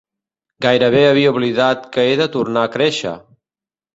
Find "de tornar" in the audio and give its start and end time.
2.21-2.65